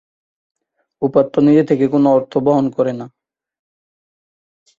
উপাত্ত 1.01 1.33
নিজে 1.39 1.63
থেকে 1.63 1.85
কোনো 1.87 2.07
অর্থ 2.11 2.33
বহন 2.37 2.65
করে 2.69 2.93
না। 2.93 3.05